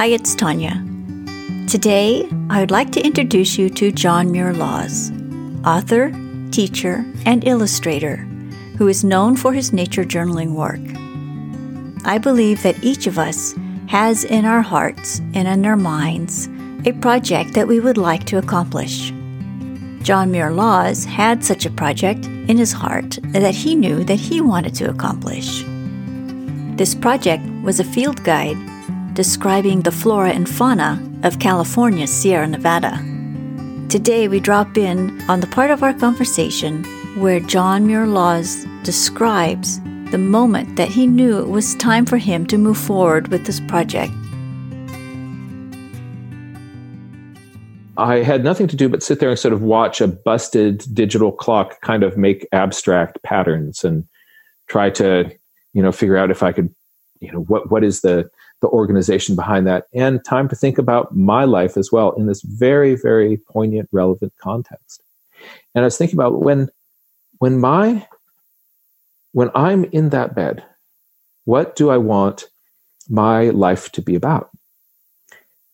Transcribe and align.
Hi, 0.00 0.06
it's 0.06 0.34
Tanya. 0.34 0.82
Today, 1.68 2.26
I 2.48 2.60
would 2.60 2.70
like 2.70 2.90
to 2.92 3.04
introduce 3.04 3.58
you 3.58 3.68
to 3.68 3.92
John 3.92 4.32
Muir 4.32 4.54
Laws, 4.54 5.12
author, 5.66 6.10
teacher, 6.50 7.04
and 7.26 7.46
illustrator, 7.46 8.16
who 8.78 8.88
is 8.88 9.04
known 9.04 9.36
for 9.36 9.52
his 9.52 9.74
nature 9.74 10.04
journaling 10.04 10.54
work. 10.54 10.80
I 12.06 12.16
believe 12.16 12.62
that 12.62 12.82
each 12.82 13.06
of 13.06 13.18
us 13.18 13.54
has 13.88 14.24
in 14.24 14.46
our 14.46 14.62
hearts 14.62 15.18
and 15.34 15.46
in 15.46 15.66
our 15.66 15.76
minds 15.76 16.48
a 16.86 16.92
project 16.92 17.52
that 17.52 17.68
we 17.68 17.78
would 17.78 17.98
like 17.98 18.24
to 18.24 18.38
accomplish. 18.38 19.12
John 20.02 20.30
Muir 20.30 20.50
Laws 20.50 21.04
had 21.04 21.44
such 21.44 21.66
a 21.66 21.70
project 21.70 22.24
in 22.24 22.56
his 22.56 22.72
heart 22.72 23.18
that 23.34 23.54
he 23.54 23.74
knew 23.74 24.02
that 24.04 24.18
he 24.18 24.40
wanted 24.40 24.74
to 24.76 24.88
accomplish. 24.88 25.62
This 26.78 26.94
project 26.94 27.44
was 27.62 27.80
a 27.80 27.84
field 27.84 28.24
guide 28.24 28.56
describing 29.20 29.82
the 29.82 29.92
flora 29.92 30.30
and 30.30 30.48
fauna 30.48 30.98
of 31.24 31.38
California's 31.40 32.10
Sierra 32.10 32.46
Nevada. 32.46 32.96
Today, 33.90 34.28
we 34.28 34.40
drop 34.40 34.78
in 34.78 35.20
on 35.28 35.40
the 35.40 35.46
part 35.46 35.70
of 35.70 35.82
our 35.82 35.92
conversation 35.92 36.84
where 37.20 37.38
John 37.38 37.86
Muir 37.86 38.06
Laws 38.06 38.64
describes 38.82 39.78
the 40.10 40.16
moment 40.16 40.76
that 40.76 40.88
he 40.88 41.06
knew 41.06 41.38
it 41.38 41.48
was 41.48 41.74
time 41.74 42.06
for 42.06 42.16
him 42.16 42.46
to 42.46 42.56
move 42.56 42.78
forward 42.78 43.28
with 43.28 43.44
this 43.44 43.60
project. 43.60 44.10
I 47.98 48.22
had 48.22 48.42
nothing 48.42 48.68
to 48.68 48.76
do 48.76 48.88
but 48.88 49.02
sit 49.02 49.20
there 49.20 49.28
and 49.28 49.38
sort 49.38 49.52
of 49.52 49.60
watch 49.60 50.00
a 50.00 50.08
busted 50.08 50.82
digital 50.94 51.30
clock 51.30 51.78
kind 51.82 52.02
of 52.02 52.16
make 52.16 52.48
abstract 52.52 53.22
patterns 53.22 53.84
and 53.84 54.08
try 54.68 54.88
to, 54.88 55.30
you 55.74 55.82
know, 55.82 55.92
figure 55.92 56.16
out 56.16 56.30
if 56.30 56.42
I 56.42 56.52
could, 56.52 56.74
you 57.20 57.30
know, 57.30 57.40
what 57.40 57.70
what 57.70 57.84
is 57.84 58.00
the 58.00 58.30
the 58.60 58.68
organization 58.68 59.34
behind 59.36 59.66
that 59.66 59.86
and 59.94 60.24
time 60.24 60.48
to 60.48 60.56
think 60.56 60.78
about 60.78 61.16
my 61.16 61.44
life 61.44 61.76
as 61.76 61.90
well 61.90 62.12
in 62.12 62.26
this 62.26 62.42
very 62.42 62.94
very 62.94 63.36
poignant 63.36 63.88
relevant 63.92 64.32
context. 64.40 65.02
And 65.74 65.84
i 65.84 65.86
was 65.86 65.96
thinking 65.96 66.18
about 66.18 66.40
when 66.40 66.68
when 67.38 67.58
my 67.58 68.06
when 69.32 69.50
i'm 69.54 69.84
in 69.84 70.10
that 70.10 70.34
bed 70.34 70.64
what 71.44 71.74
do 71.76 71.90
i 71.90 71.96
want 71.96 72.46
my 73.08 73.50
life 73.50 73.90
to 73.92 74.02
be 74.02 74.14
about? 74.14 74.50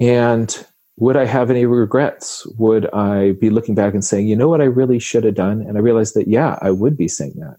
And 0.00 0.66
would 0.98 1.16
i 1.16 1.24
have 1.24 1.50
any 1.50 1.64
regrets? 1.64 2.46
Would 2.58 2.92
i 2.92 3.32
be 3.32 3.48
looking 3.48 3.74
back 3.74 3.94
and 3.94 4.04
saying 4.04 4.26
you 4.26 4.36
know 4.36 4.48
what 4.48 4.60
i 4.60 4.64
really 4.64 4.98
should 4.98 5.24
have 5.24 5.34
done? 5.34 5.62
And 5.62 5.76
i 5.76 5.80
realized 5.80 6.14
that 6.14 6.28
yeah 6.28 6.58
i 6.60 6.70
would 6.70 6.96
be 6.96 7.08
saying 7.08 7.34
that. 7.36 7.56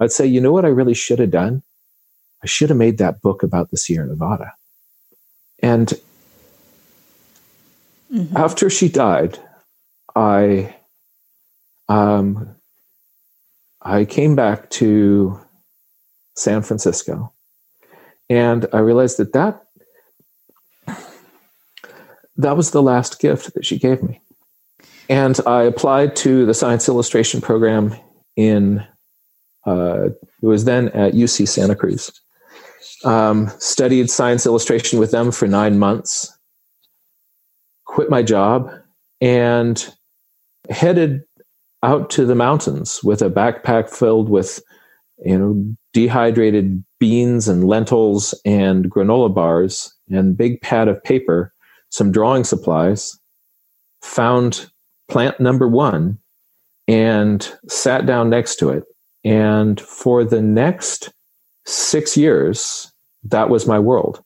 I'd 0.00 0.12
say 0.12 0.26
you 0.26 0.40
know 0.40 0.52
what 0.52 0.64
i 0.64 0.68
really 0.68 0.94
should 0.94 1.18
have 1.18 1.30
done 1.30 1.62
I 2.44 2.46
should 2.46 2.68
have 2.68 2.76
made 2.76 2.98
that 2.98 3.22
book 3.22 3.42
about 3.42 3.70
the 3.70 3.78
Sierra 3.78 4.06
Nevada. 4.06 4.52
And 5.62 5.94
mm-hmm. 8.12 8.36
after 8.36 8.68
she 8.68 8.90
died, 8.90 9.38
I 10.14 10.76
um, 11.88 12.54
I 13.80 14.04
came 14.04 14.36
back 14.36 14.68
to 14.70 15.40
San 16.36 16.60
Francisco, 16.60 17.32
and 18.28 18.66
I 18.74 18.78
realized 18.80 19.16
that 19.16 19.32
that 19.32 19.64
that 22.36 22.56
was 22.58 22.72
the 22.72 22.82
last 22.82 23.20
gift 23.20 23.54
that 23.54 23.64
she 23.64 23.78
gave 23.78 24.02
me. 24.02 24.20
And 25.08 25.40
I 25.46 25.62
applied 25.62 26.14
to 26.16 26.44
the 26.44 26.54
Science 26.54 26.88
Illustration 26.90 27.40
program 27.40 27.94
in 28.36 28.84
uh, 29.66 30.10
it 30.42 30.46
was 30.46 30.66
then 30.66 30.88
at 30.88 31.14
UC 31.14 31.48
Santa 31.48 31.74
Cruz 31.74 32.20
um, 33.04 33.50
studied 33.58 34.10
science 34.10 34.46
illustration 34.46 34.98
with 34.98 35.10
them 35.10 35.30
for 35.30 35.46
nine 35.46 35.78
months, 35.78 36.36
quit 37.84 38.10
my 38.10 38.22
job, 38.22 38.70
and 39.20 39.94
headed 40.70 41.22
out 41.82 42.10
to 42.10 42.24
the 42.24 42.34
mountains 42.34 43.02
with 43.04 43.20
a 43.20 43.30
backpack 43.30 43.90
filled 43.90 44.28
with 44.28 44.62
you 45.24 45.38
know 45.38 45.76
dehydrated 45.92 46.82
beans 46.98 47.46
and 47.46 47.64
lentils 47.64 48.34
and 48.44 48.90
granola 48.90 49.32
bars 49.32 49.94
and 50.08 50.36
big 50.36 50.60
pad 50.62 50.88
of 50.88 51.02
paper 51.04 51.52
some 51.90 52.10
drawing 52.10 52.42
supplies 52.42 53.16
found 54.02 54.68
plant 55.08 55.38
number 55.38 55.68
one 55.68 56.18
and 56.88 57.56
sat 57.68 58.06
down 58.06 58.30
next 58.30 58.56
to 58.56 58.70
it. 58.70 58.84
And 59.24 59.80
for 59.80 60.24
the 60.24 60.42
next 60.42 61.12
six 61.66 62.16
years 62.16 62.92
that 63.24 63.48
was 63.48 63.66
my 63.66 63.78
world. 63.78 64.22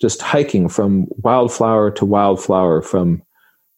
Just 0.00 0.20
hiking 0.20 0.68
from 0.68 1.06
wildflower 1.10 1.90
to 1.92 2.04
wildflower, 2.04 2.82
from 2.82 3.22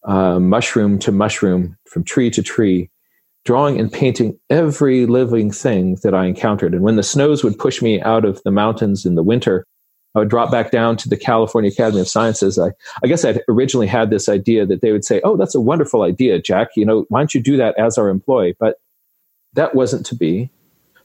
uh, 0.05 0.41
mushroom 0.41 0.99
to 1.01 1.13
mushroom, 1.13 1.77
from 1.87 2.05
tree 2.05 2.31
to 2.31 2.43
tree, 2.43 2.91
drawing 3.45 3.79
and 3.79 3.93
painting 3.93 4.39
every 4.51 5.07
living 5.07 5.51
thing 5.51 5.97
that 6.03 6.15
I 6.15 6.27
encountered. 6.27 6.75
And 6.75 6.83
when 6.83 6.97
the 6.97 7.03
snows 7.03 7.45
would 7.45 7.59
push 7.59 7.81
me 7.81 8.01
out 8.03 8.25
of 8.25 8.43
the 8.43 8.51
mountains 8.51 9.07
in 9.07 9.15
the 9.15 9.23
winter, 9.23 9.65
I 10.15 10.21
would 10.21 10.31
drop 10.31 10.51
back 10.51 10.71
down 10.71 10.97
to 10.99 11.09
the 11.09 11.17
California 11.17 11.71
Academy 11.71 12.01
of 12.01 12.09
Sciences. 12.09 12.59
I, 12.59 12.73
I 13.05 13.07
guess 13.07 13.25
I'd 13.25 13.43
originally 13.49 13.87
had 13.87 14.11
this 14.11 14.29
idea 14.29 14.67
that 14.67 14.81
they 14.81 14.91
would 14.91 15.05
say, 15.05 15.21
Oh, 15.23 15.37
that's 15.37 15.55
a 15.55 15.61
wonderful 15.61 16.03
idea, 16.03 16.41
Jack. 16.41 16.69
You 16.77 16.87
know, 16.87 17.07
why 17.09 17.21
don't 17.21 17.35
you 17.35 17.43
do 17.43 17.57
that 17.59 17.79
as 17.79 17.99
our 17.99 18.09
employee? 18.09 18.57
But 18.59 18.77
that 19.55 19.75
wasn't 19.75 20.07
to 20.07 20.15
be. 20.15 20.51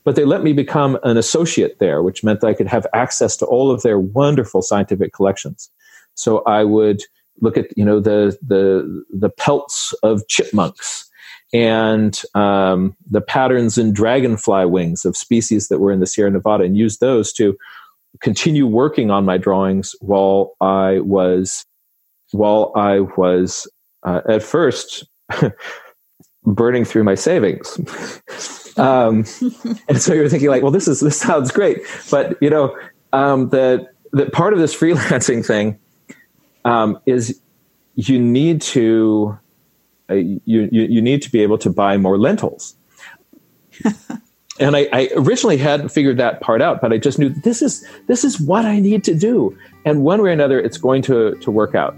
But 0.03 0.15
they 0.15 0.25
let 0.25 0.43
me 0.43 0.53
become 0.53 0.97
an 1.03 1.17
associate 1.17 1.79
there, 1.79 2.03
which 2.03 2.23
meant 2.23 2.41
that 2.41 2.47
I 2.47 2.53
could 2.53 2.67
have 2.67 2.85
access 2.93 3.37
to 3.37 3.45
all 3.45 3.71
of 3.71 3.83
their 3.83 3.99
wonderful 3.99 4.61
scientific 4.61 5.13
collections. 5.13 5.69
So 6.15 6.43
I 6.43 6.63
would 6.63 7.01
look 7.41 7.57
at 7.57 7.75
you 7.77 7.85
know 7.85 7.99
the 7.99 8.37
the 8.41 9.03
the 9.11 9.29
pelts 9.29 9.93
of 10.03 10.27
chipmunks 10.27 11.09
and 11.53 12.21
um, 12.33 12.95
the 13.09 13.21
patterns 13.21 13.77
in 13.77 13.93
dragonfly 13.93 14.65
wings 14.65 15.05
of 15.05 15.15
species 15.15 15.67
that 15.67 15.79
were 15.79 15.91
in 15.91 15.99
the 15.99 16.07
Sierra 16.07 16.31
Nevada, 16.31 16.63
and 16.63 16.75
use 16.75 16.97
those 16.97 17.31
to 17.33 17.55
continue 18.21 18.67
working 18.67 19.11
on 19.11 19.25
my 19.25 19.37
drawings 19.37 19.95
while 19.99 20.55
I 20.61 20.99
was 20.99 21.65
while 22.31 22.71
I 22.75 23.01
was 23.01 23.69
uh, 24.03 24.21
at 24.27 24.43
first 24.43 25.05
burning 26.43 26.85
through 26.85 27.03
my 27.03 27.15
savings. 27.15 27.79
um, 28.78 29.25
and 29.88 30.01
so 30.01 30.13
you're 30.13 30.29
thinking 30.29 30.50
like, 30.50 30.63
well, 30.63 30.72
this 30.72 30.88
is 30.88 31.00
this 31.00 31.19
sounds 31.19 31.51
great, 31.51 31.81
but 32.09 32.38
you 32.41 32.50
know, 32.50 32.75
um, 33.11 33.50
the 33.50 33.88
the 34.11 34.29
part 34.29 34.53
of 34.53 34.59
this 34.59 34.75
freelancing 34.79 35.45
thing 35.45 35.79
um, 36.66 37.00
is 37.06 37.39
you 37.95 38.19
need 38.19 38.62
to 38.62 39.38
uh, 40.09 40.16
you, 40.16 40.41
you 40.45 40.83
you 40.83 41.01
need 41.01 41.22
to 41.22 41.31
be 41.31 41.41
able 41.41 41.57
to 41.57 41.69
buy 41.69 41.97
more 41.97 42.17
lentils. 42.17 42.75
and 44.59 44.75
I, 44.75 44.88
I, 44.94 45.09
originally 45.16 45.57
hadn't 45.57 45.89
figured 45.89 46.17
that 46.17 46.42
part 46.42 46.62
out, 46.62 46.80
but 46.81 46.94
I 46.94 46.97
just 46.97 47.18
knew 47.18 47.30
this 47.30 47.62
is 47.62 47.86
this 48.07 48.24
is 48.24 48.39
what 48.39 48.65
I 48.65 48.80
need 48.80 49.03
to 49.06 49.15
do, 49.15 49.57
and 49.86 50.03
one 50.03 50.21
way 50.21 50.30
or 50.30 50.33
another, 50.33 50.59
it's 50.59 50.77
going 50.77 51.01
to 51.03 51.36
to 51.36 51.51
work 51.51 51.75
out. 51.75 51.95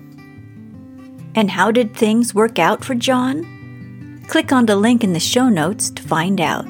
And 1.36 1.52
how 1.52 1.72
did 1.72 1.96
things 1.96 2.34
work 2.34 2.60
out 2.60 2.84
for 2.84 2.96
John? 2.96 4.24
Click 4.28 4.52
on 4.52 4.66
the 4.66 4.76
link 4.76 5.04
in 5.04 5.14
the 5.14 5.20
show 5.20 5.50
notes 5.50 5.90
to 5.92 6.02
find 6.02 6.40
out. 6.40 6.66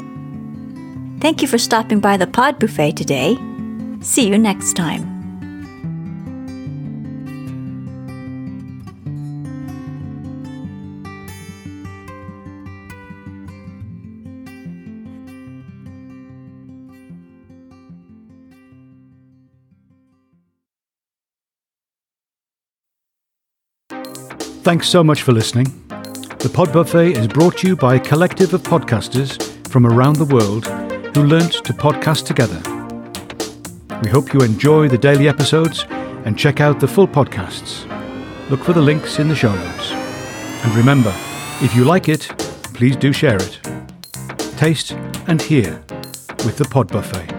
Thank 1.26 1.42
you 1.42 1.48
for 1.48 1.58
stopping 1.58 2.02
by 2.02 2.18
the 2.18 2.28
Pod 2.28 2.60
Buffet 2.60 2.92
today. 2.92 3.36
See 4.02 4.28
you 4.28 4.38
next 4.38 4.74
time. 4.74 5.02
Thanks 24.62 24.88
so 24.88 25.04
much 25.04 25.24
for 25.24 25.32
listening. 25.32 25.66
The 26.38 26.52
Pod 26.54 26.72
Buffet 26.72 27.14
is 27.14 27.28
brought 27.28 27.58
to 27.58 27.68
you 27.70 27.76
by 27.76 27.96
a 27.96 28.00
collective 28.00 28.54
of 28.54 28.62
podcasters 28.62 29.42
from 29.70 29.88
around 29.88 30.18
the 30.18 30.26
world 30.26 30.68
who 31.16 31.24
learnt 31.24 31.54
to 31.64 31.72
podcast 31.72 32.26
together. 32.26 32.62
We 34.04 34.10
hope 34.10 34.34
you 34.34 34.42
enjoy 34.42 34.90
the 34.90 34.98
daily 34.98 35.30
episodes 35.30 35.86
and 36.26 36.38
check 36.38 36.60
out 36.60 36.82
the 36.82 36.90
full 36.90 37.08
podcasts. 37.08 37.90
Look 38.50 38.62
for 38.62 38.74
the 38.74 38.82
links 38.82 39.18
in 39.18 39.30
the 39.30 39.36
show 39.36 39.56
notes. 39.56 39.92
And 39.92 40.76
remember, 40.76 41.14
if 41.62 41.74
you 41.74 41.86
like 41.86 42.10
it, 42.10 42.28
please 42.74 42.98
do 42.98 43.14
share 43.14 43.38
it. 43.38 43.60
Taste 44.58 44.92
and 45.28 45.42
hear 45.42 45.82
with 46.44 46.58
the 46.58 46.66
Pod 46.66 46.90
Buffet. 46.90 47.35